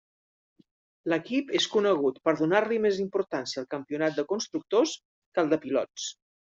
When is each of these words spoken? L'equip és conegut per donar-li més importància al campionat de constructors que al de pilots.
L'equip 1.13 1.51
és 1.59 1.67
conegut 1.75 2.17
per 2.29 2.35
donar-li 2.41 2.81
més 2.87 2.99
importància 3.07 3.63
al 3.65 3.71
campionat 3.77 4.21
de 4.21 4.29
constructors 4.35 5.01
que 5.31 5.47
al 5.47 5.55
de 5.57 5.67
pilots. 5.67 6.15